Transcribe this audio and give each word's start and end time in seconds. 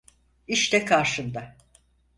İşte 0.47 0.85
karşında. 0.85 1.55